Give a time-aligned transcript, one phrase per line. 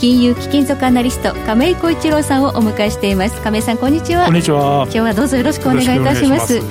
[0.00, 3.38] 金融貴金属アナリスト亀井浩一郎さんをお迎えしています。
[3.42, 4.24] 亀井さんこんにちは。
[4.24, 4.84] こんにちは。
[4.84, 6.62] 今日はどうぞよろしくお願いいたします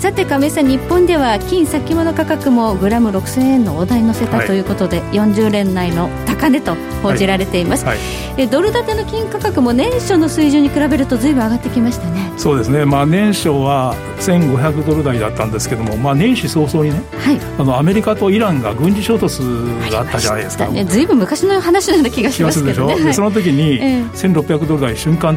[0.00, 7.98] さて亀井さん日本では金先物価格もグラム6000円の大台に乗せたということで、はい、40年内の高値と報じられています、はい。
[7.98, 12.32] はい、ドル建ての金価格も年初の水準に比べるとずいぶん上がってきましたね。
[12.38, 23.78] そうですね、まあ、年初は1500ドル台だったんですけども、まあ、年始早々にね、はい、あのアメリカとイランが軍事衝突があったじゃないですか、ね、ずいぶん昔の話のような気がしますけどね、でその時に
[24.14, 25.36] 1600ドル台瞬間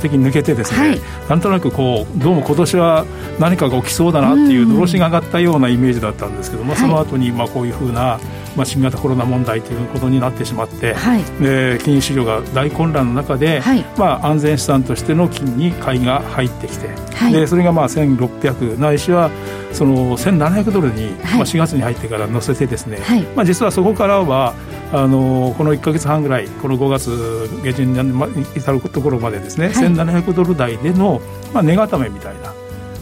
[0.00, 3.04] 的に抜けてですね、はい、なんとなくこうどうも今年は
[3.38, 8.20] 何かが起きそうだなっていうのろしが上がったようなイメージだったんですけども、その後にまにこういうふうな
[8.56, 19.30] まあ、新型コロナ問題ということになってしまって、はい、で金融市場が大混乱の中で、はい、まあ、安全資産としての金に買いが入ってきて、はい、でそれがまあ1600ないしは
[19.72, 22.98] その1700ドルに、まあ、4月に入ってから乗せてですね、
[23.36, 24.54] まあ、実はそこからは
[24.92, 27.10] あのこの1か月半ぐらいこの5月
[27.62, 31.20] 下旬に至るところまでですね、はい、1700ドル台での、
[31.54, 32.52] まあ、値固めみたいな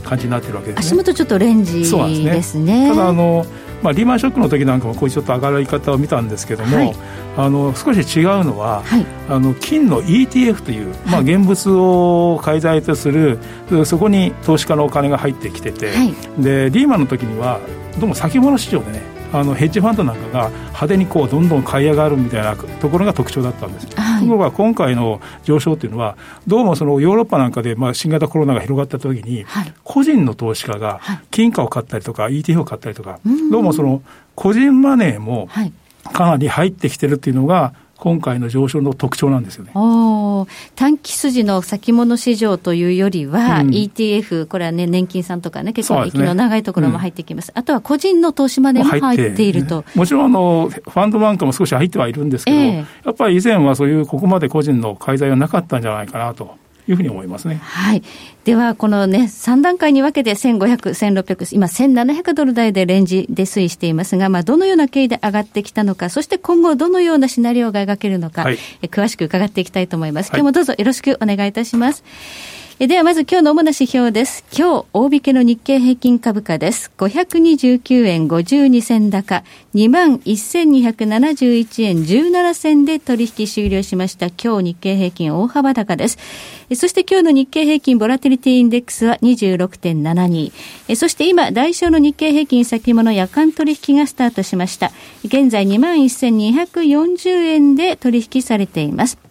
[0.07, 0.81] 感じになってるわけですね。
[0.81, 2.43] 足元ちょっとレンジですね。
[2.43, 2.89] すね。
[2.89, 3.45] ただあの
[3.83, 6.97] まあ、リーマンショックの時なんかもこういうちょっと上がり方を見たんですけども、はい、
[7.37, 13.39] あの少し違うのは、はい、あの金の ETF という、まあ、現物を介在とする、
[13.85, 15.93] そこに投資家のお金が入ってきてて、
[16.39, 17.61] でリーマンの時には
[18.01, 34.03] どうも先物市場でねあのヘッジファンドなんかが派手にこうどんどん買い上がるみたいなところが特徴だったんです、はい、ところが今回の上昇というのは、どうもそのヨーロッパなんかでまあ新型コロナが広がったときに、はい、個人の投資家が金貨を買ったりとか、ETF を買ったりとか、どうもその
[34.35, 35.49] 個人マネーも
[36.13, 39.73] かなり入ってきてるっていうのが、今回の上昇の特徴なんですよね。
[40.75, 49.85] 短期筋の先物市場というよりは、うん、ETF、これはね、年金さんとかね、結構、息の長いところも入ってきます、すねうん、あとは個人の投資までも入っていると。
[49.95, 56.57] もちろんあの、ファンドなんかも少し入ってはいるんですけど、えー、やっぱり以前はそういう、ここまで個人の介在はなかったんじゃないかなと。
[56.89, 57.57] いうふうに思いますね。
[57.63, 58.03] はい。
[58.45, 70.29] では、このね、3段階に分けて1500、1600、今1700ドル台でレンジで推移していますが、まあ、どのような経緯で上がってきたのか、そして今後どのようなシナリオが描けるのか、はい、詳しく伺っていきたいと思います。
[70.29, 72.03] 今日もどうぞよろしくお願いいたします。
[72.03, 72.09] は
[72.53, 74.45] いではまず今日の主な指標です。
[74.55, 76.93] 今日、大引けの日経平均株価です。
[76.99, 79.45] 529円52銭高、
[79.75, 84.27] 21,271円17銭で取引終了しました。
[84.27, 86.19] 今日日経平均大幅高です。
[86.75, 90.97] そして今日の日経平均ボラティリティインデックスは26.72。
[90.97, 94.93] そして今、代償の日経平均先物夜間取引がスタートしました。
[95.25, 99.26] 現在21,240円で取引されています。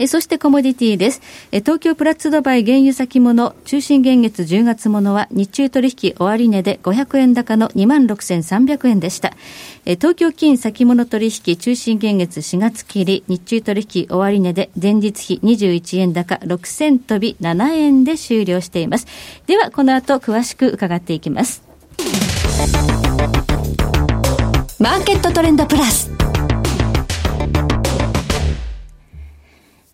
[0.00, 1.20] えそしてコモディティです。
[1.52, 9.34] え東京プラッツドバイ原油先物中心現月10月ものは日中取引終値で500円高の26,300円でした。
[9.84, 19.06] え東京金先物取引中心現月4月切り日中取引終値で前日比21円高6000飛び7円で終了しています。
[19.46, 21.62] ではこの後詳しく伺っていきます。
[24.78, 26.10] マーケットトレンドプラス。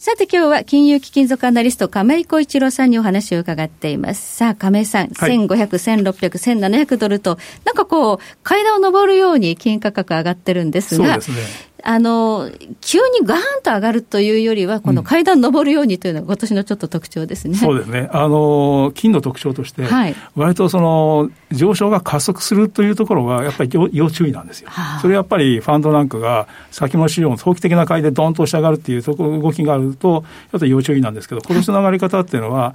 [0.06, 4.36] さて今日は金融貴金属アナリスト亀井小一郎さんにお話を伺っています。
[4.36, 11.75] さあ亀井さん、はい、1500、1600、1700ドルと、なんかこう、階段を上るように金価格上がってるんですが、そうですね。
[11.88, 17.54] あの、急にガーンと上がるというよりは、この階段登るようにというのが今年のちょっと特徴ですね。
[17.56, 18.08] そうですね。
[18.10, 24.68] あの、金の特徴として、はい、割とその、上昇が加速するというところは、やっぱり要注意なんですよ。
[24.68, 32.74] はあ、それやっぱりファンドなんかが、先物市場の早期的な買いでドンと押し上がるっていう動きがあると、やっぱり要注意なんですけど、今年の上がり方っていうのは、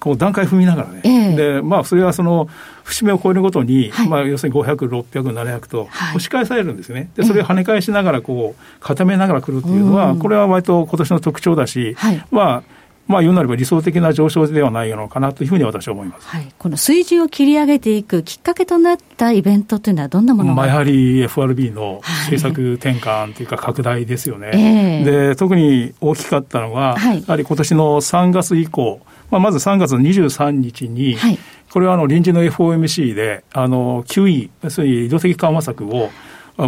[0.00, 2.48] こう段階踏みながらね、えー、でまあ、それはその
[2.84, 12.62] 節目を超えるごとに、はい、まあ、要するに500、600、700と押し返されるんですね、でそれを跳ね返しながらこう固めながらくるっていうのは、これは割と今年の特徴だし、はい、まあ
[13.10, 24.60] まあ、言うなれば理想的な上昇ではないのかなというふうに私は思います、はい、この水準を切り上げていくきっかけとなったイベントというのは、どんなものまあ、やはり FRB の政策転換というか、拡大ですよね、はい
[25.04, 29.00] で特に大きかったのは、はい、やはり今年の3月以降、
[29.30, 31.38] まあ、まず3月23日に、はい、
[31.70, 36.10] これはあの臨時の FOMC で、あの QE、要するに移動的緩和策を、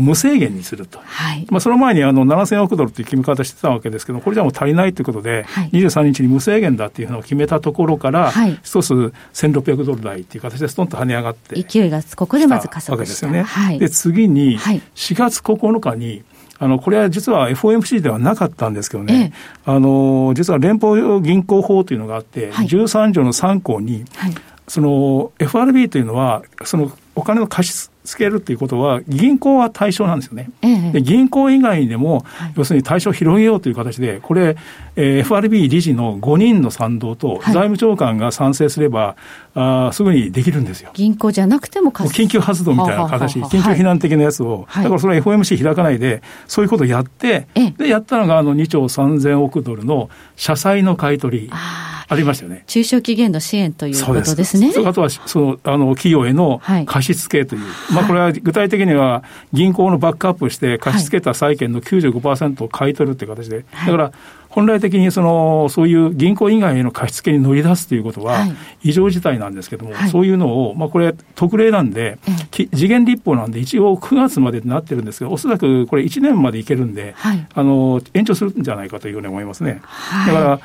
[0.01, 13.43] 無制限にすると、はい、まあ、その前にあの7000億ドルという決め方してたわけですけど、これじゃもう足りないということで、はい、23日に無制限だっていうのを決めたところから、はい、一つ1600ドル台っていう形でストンと跳ね上がって、勢いがここでまず加速したわけですよね。
[13.43, 14.81] はい、で次に4
[15.15, 16.23] 月9日に
[16.59, 19.33] あの、これは実は FOMC ではなかったんですけどね、ええ、
[19.65, 24.35] あの、実は連邦銀行法というのがあって、はい、13条の3項に、はい、
[24.69, 30.51] その FRB というのは、そのお金の貸し付けるっていうことは、銀行は対象なんですよね。
[30.63, 34.57] ええ、で銀行以外でも、はい、要するに対象を広げようという形で、これ、
[34.97, 39.17] えー、FRB 理事の5人の賛同と、財務長官が賛成すれば、
[39.55, 40.91] あすぐにできるんですよ。
[40.95, 51.51] 銀行じゃなくても緊急発動みたいな形、緊急避難的なやつを、はい、だからそれは FOMC 開かないで、そういうことをやって、で、やったのがあの2兆3000億ドルの社債の買い取り。
[51.53, 52.65] ありましたよね。
[52.67, 54.73] 中小企業の支援ということですね。
[54.85, 57.63] あとは、その、あの、企業への貸し付けという。
[57.63, 59.23] はい、まあ、これは具体的には、
[59.53, 63.65] 銀行のバックアップして、貸し付けた債券の95%を買い取るという形で。
[63.87, 64.13] だから、
[64.53, 68.47] 本来的にそのそういう銀行以外への貸し付けに乗り出すということは
[68.83, 72.19] 異常事態なんですけれども、はい、そういうのを、まあ、これ、特例なんで、
[72.51, 79.81] 次元立法なんで、一応9月までになってるんですけど、おそらくこれ、1年までいけるんで、はい、あの延長するんじゃないかというふうに思いますね。
[80.27, 80.61] だから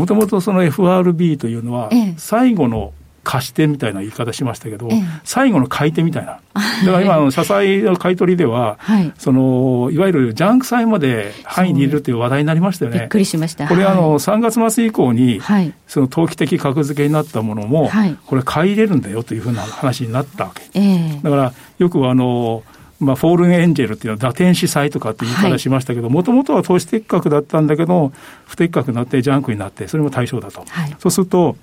[0.00, 6.40] もともとその FRB というのは、最後の貸し手みたいな言い方しましたけど、ええ、最後の買い手みたいな。
[6.54, 13.00] だから今、の社債の買い取りでは、 はい、その、いわゆるジャンク債まで範囲にいるという話題になりましたよね。
[13.00, 13.68] びっくりしました。
[13.68, 20.62] これ、あの、3月末以降に、はい、その投機的格付けになったものも、はい、これ買い入れるんだよというふうな話になったわけ。
[20.74, 22.62] え、だから、よくあの、
[23.00, 28.12] まあ、 fallen angel っていうのは堕天使債とかって言い方しましたけど、もともとは投資適格だったんだけど、
[28.46, 30.64] 不適格になってジャンクになって、それも対象だと。
[30.68, 31.56] はい、そうすると、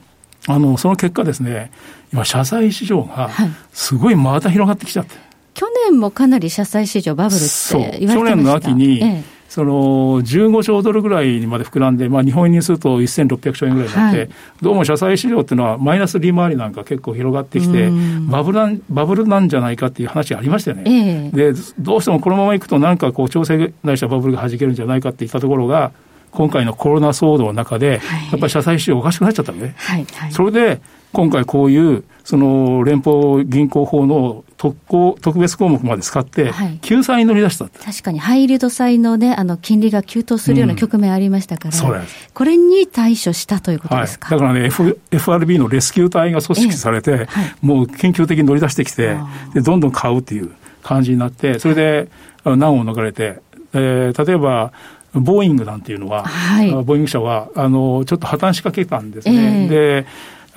[0.48, 1.72] あの、その結果ですね、
[2.12, 3.30] 今、社債市場が
[3.72, 5.16] すごいまた広がってきちゃって。
[5.54, 8.14] 去年もかなり社債市場バブルって言われてました。
[8.14, 14.30] 去年の秋に、ええその15兆ドルぐらいにまで膨らんで、まあ、日本円にすると1600兆円ぐらいになって、はい、
[14.62, 17.90] どうも社債市場っていうのは、マイナス利回りなんか結構広がってきて、
[18.30, 25.92] バブルなんバブルなんじゃないかっていう話がありましたよね、えー、でどうしてもこのままいくと、なんかこう、調整ないしはバブルがはじけるんじゃないかっていったところが、
[26.30, 28.00] 今回のコロナ騒動の中で、
[28.32, 29.74] やっぱり社債市場おかしくなっちゃったのね。
[29.76, 30.82] はいはい、それで
[31.14, 36.52] 今回こういうその連邦銀行法の特項特別項目まで使って、
[36.82, 47.28] 救済に乗り出した、はい、確かに、ハイリード債の,、ね、あの金利が急騰するような局面ありましたから、うん、これに対処したということですか、はい、だからね、F、FRB のレスキュー隊が組織されて、えはい、
[47.62, 49.16] もう研究的に乗り出してきて
[49.54, 50.52] で、どんどん買うっていう
[50.84, 52.10] 感じになって、それで
[52.44, 53.40] 難を逃れて、
[53.74, 54.74] えー、例えば、
[55.14, 59.64] ボーイングなんていうのは、はい、ボーイング社はあのちょっと破綻しかけたんですね。
[59.64, 60.06] えー、で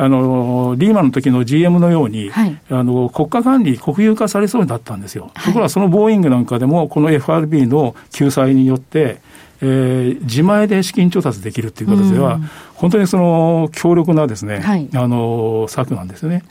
[0.02, 5.30] あのリーマンの時の GM のように、はい、あの国家管理、国有化されそうになったんですよ。
[5.34, 9.20] はい、ところがそのボーイングなんかでも、この FRB の救済によって、
[9.60, 12.40] えー、自前で資金調達できるという形では、
[12.76, 16.44] 本当にその強力なですね、はい、あの策なんですね。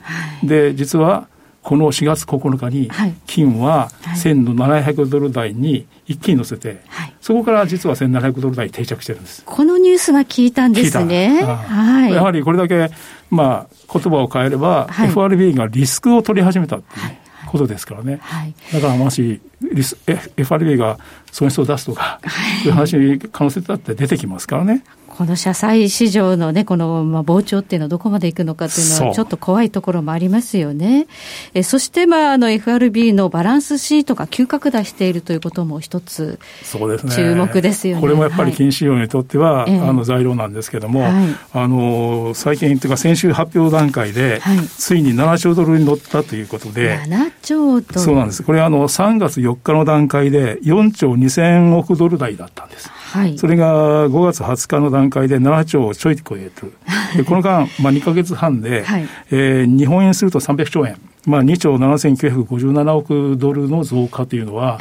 [0.44, 1.26] で、実は
[1.62, 2.90] この4月9日に、
[3.26, 3.90] 金は
[4.22, 9.42] 1700ドル台に一気に乗せて、はい、そこから実は1700ドル台定着してるんです。
[9.44, 11.42] このニュースが聞いたんですね。
[11.42, 12.90] はい、やはりこれだけ、
[13.30, 18.20] まあ、言葉を変えれば、はい、FRB がリスクを取り始めたっていうことですからね。
[18.22, 19.98] はい、だからもしリス
[20.36, 20.98] FRB が
[21.30, 22.20] 損失を出すとか、
[22.62, 24.82] そういう話、可能性だって出てきますからね。
[25.20, 31.08] この社債市場のね、この、まあ、膨張っていうのはどこまでいくのかっていうのは、ちょっと怖いところもありますよね。
[31.52, 37.14] えそして、まあ、あの、FRB のバランスシートが急拡大しているということも一つ、そうですね。
[37.14, 38.00] 注目ですよね。
[38.00, 41.12] これもやっぱり金市場にとっては、はい、あの、材料なんですけども、はい、
[41.52, 48.42] あの、最近というか先週発表段階で、はい、ついに7兆ドルに乗ったということで、7兆ドルそうなんです。
[48.42, 52.90] これあの、3月4日の段階で4兆2000億ドル台だったんです。
[53.10, 56.52] はい、それが5月20日の段階で7兆をちょい超える。
[57.16, 64.80] でこの間、まあ、2か月半で、はい、えー、日本円すると300兆円、まあ、2兆7957億ドルの増加というのは、はい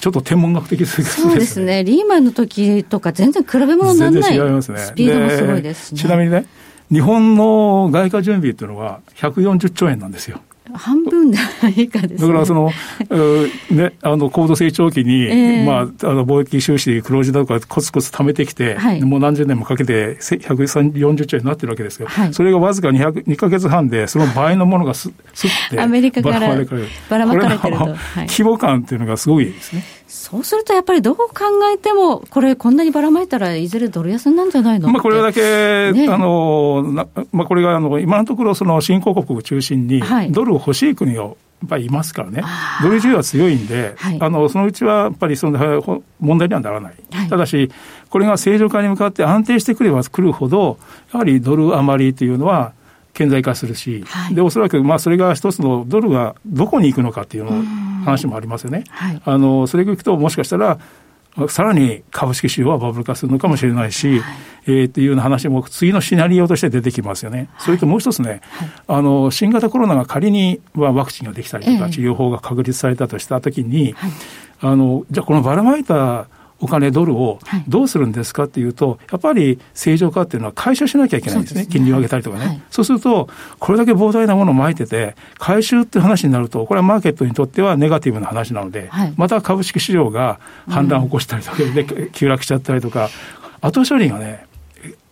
[0.00, 1.06] ちょっと天文学的ですね。
[1.06, 1.84] そうですね。
[1.84, 4.22] リーマンの時とか全然比べ物にならない。
[4.22, 4.78] 全然違いますね。
[4.78, 6.00] スピードもすごいですね。
[6.00, 6.46] ちなみにね、
[6.90, 10.40] 日本の外貨準備っていうのは140兆円なんですよ。
[10.74, 11.30] 半分
[11.76, 12.70] 以下です、ね、だからその、
[13.70, 26.40] ね、あの高度成長期に、えー、まあ、あの貿易収支、黒字だとか、コツコツ貯めてきて、はい、もう何十年もかけて140兆円になってるわけですよ、はい、それがわずか2 2か月半で、その倍のものがすすってアメリカから
[27.08, 27.76] ばらまかれてる。
[27.76, 29.84] と、規模感っていうのがすごいですね。
[30.10, 31.28] そうするとやっぱりどう考
[31.72, 42.42] えても、これ、こんなにばらまいたらいずれドル安なんじゃないのまあこれだけ、ね、あのまあ、これがあの今のところ、新興国を中心に、ドルを欲しい国をっぱりいますからね、
[42.82, 47.70] ドル需要は強いんで、はい、あのそのうちはやっぱりその問題にはならない、はい、ただし、
[48.08, 50.78] これが正常化に向かって安定してくればくるほど、
[51.12, 52.72] やはりドル余りというのは、
[53.12, 57.62] 顕在化するし、はい、でおそらくまあそれが一つのドルがどこに行くのかっていうの
[58.04, 58.84] 話もありますよね。
[59.24, 60.78] あのそれがいくともしかしたら
[61.48, 67.38] さらに株式市場はバブル化するのかもしれないし、はい、えー、っていうような話も次のシナリオとして出てきますよね。
[67.38, 73.94] はい、それともう一つね、はい、あの、新型コロナが仮にはワクチンができたりとか、治療法が確立されたとしたときに、
[74.60, 76.28] あの、じゃあこのばらまいた
[76.60, 77.38] お金、ドルを
[77.68, 81.62] どうするんですかっていうと、やっぱり正常化っていうのは回収しなきゃいけないんですね。
[81.62, 81.72] すね。
[81.72, 90.38] 金利を上げたりとかね、はい、そうすると、これだけ膨大なものをまいてて、回収っていう話になると、これはマーケットにとってはネガティブな話なので、はい、また株式市場が
[90.68, 93.08] 反乱を起こしたりとか、で急落しちゃったりとか、
[93.62, 94.46] 後処理がね、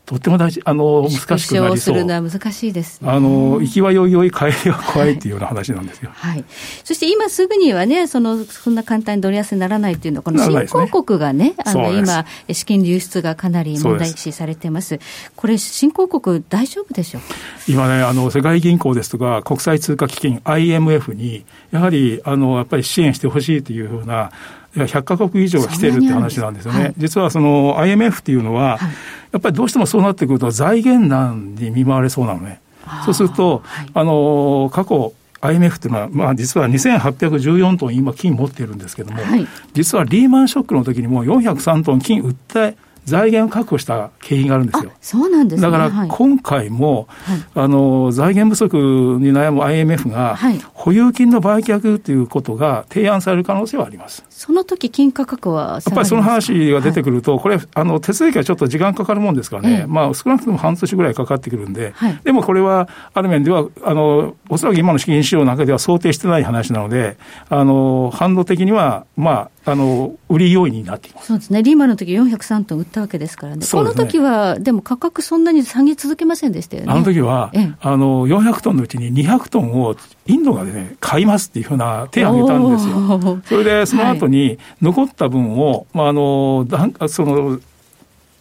[0.08, 1.76] とっても大事、あの、難しくなりそう。
[1.76, 6.10] するのは難しいです、ね、あの、行きはよいよい、帰りは怖いっていうような話なんですよ。
[6.14, 6.44] はい。
[6.82, 14.98] そして今すぐにはね、その、そんな簡単にドル安にならないっていうのは、この新興国がね、ねあの、今、資金流出がかなり問題視されてます。
[15.36, 17.34] これ、新興国大丈夫でしょうか？
[17.68, 24.32] 今ね、あの、世界銀行ですとか、国際通貨基金 IMF に、やはり、あの、やっぱり支援してほしいというような、
[24.75, 26.82] 100か国以上が来てるって話なんですよね。
[26.82, 28.88] はい、実はその IMF っていうのは、はい、
[29.32, 32.60] やっぱりどうしてもそうなってくると財源難に見舞われそうなのね。
[33.04, 39.20] そうすると、はい、あの、過去、IMF っていうのは、まあ、実は2814トン今金持っているんですけども、
[39.72, 42.76] 実はリーマンショックの時にも403トン金売って
[43.08, 44.92] 財源を確保した経緯があるんですよ。
[45.00, 54.24] そうなんです、ね、だから今回も、はい、あの財源不足に悩む IMF が、はい、保有金の売却ということが提案される可能性はあります。
[54.28, 67.16] その時金価格はやっぱりその話が出てくると、はい、これあの手続きはちょっと時間かかるもんですからね、まあ少なくとも半年ぐらいかかってくるんで、でもこれはある面ではあのおそらく今の資金市場の中では想定してない話なので、
[67.48, 71.28] あの反動的にはまああの売り要因になっています。
[71.28, 73.66] そうですね、リーマンの時403トン売ったわけですからね、ね。
[73.70, 76.92] この時はでも価格、そんなに下げ続けませんでしたよね。
[76.92, 79.96] あの時は、あの400トンのうちに200トンを
[80.26, 83.40] インドがね、買いますっていうふうな手を挙げたんですよ。
[83.44, 86.66] それで、その後に残った分を、はい、まあ、あの、
[87.08, 87.60] その、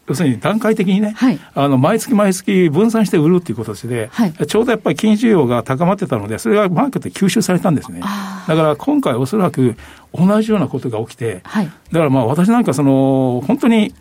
[0.07, 7.99] 要するに段階的にね、はい、あの毎月毎月分散して売るっていうことで、はい、ちょうどやっぱり金需要が高まってたので、それがマーケットで吸収されたんですね。
[7.99, 9.75] だから今回おそらく
[10.13, 13.93] 同じようなことが起きて、はい、だからまあ私なんかその、本当に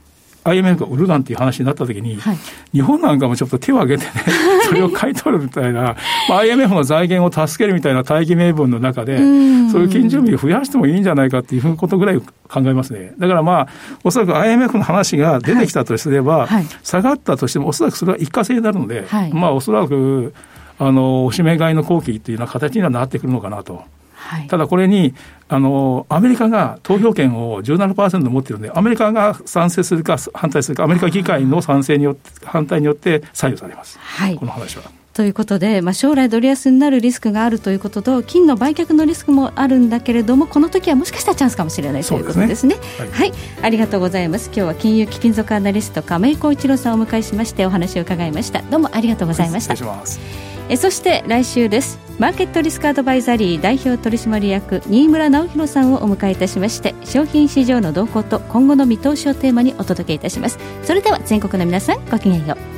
[0.51, 2.37] IMF が売るなんていう話になったときに、はい、
[2.73, 4.11] 日本なんかもちょっと手を挙げてね、
[4.69, 5.97] それを買い取るみたいな、
[6.29, 13.13] まあ、IMF の財源を助けるみたいな大義名分の中で、そういう金準備を増やしてもいいんじゃないかっていうことぐらい考えますね。
[13.19, 13.69] だからまあ、
[14.05, 20.35] おそらく IMF の話が出てきたとすれば、はいはい、下がったとしても、おそらくそれは一過性になるので、まあ、おそらく、
[20.79, 23.85] あの、おしめ買いの後期っていうような形にはなってくるのかなと。
[24.27, 25.15] はい、ただこれに
[25.49, 34.83] あの、アメリカが投票権を17%持ってるんで、アメリカが賛成するか反対するか、アメリカ議会の賛成によって、反対によって左右されます、はい、この話は。
[35.17, 42.81] ということで、まあ、将来ドル安になるリスクがあるということと金の売却のリスクもあるんだけれどもこの時はもしかしたらチャンスかもしれないということですね、ね。
[42.99, 44.49] はい、はい、ありがとうございます。
[44.49, 48.61] 今日は金融貴金属アナリスト亀井浩一郎さんをお迎えしましてお話を伺いました。
[48.61, 51.99] どうもありがとうございました、失礼しますえそして来週です。
[52.19, 60.59] マーケットリスクアドバイザリー代表取締役新村直弘さんをお迎えいたしまして商品市場の動向と今後の見通しをテーマにお届けいたします。
[60.83, 62.77] それでは全国の皆さんごきげんよう。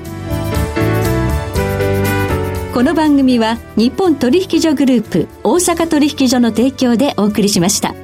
[2.74, 7.94] この番組は日本取引所グループ大阪取引所の提供でお送りしました。